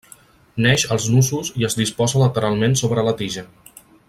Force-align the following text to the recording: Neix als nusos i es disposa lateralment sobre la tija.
Neix 0.65 0.85
als 0.95 1.05
nusos 1.15 1.53
i 1.63 1.67
es 1.69 1.77
disposa 1.83 2.25
lateralment 2.25 2.77
sobre 2.83 3.09
la 3.11 3.19
tija. 3.23 3.49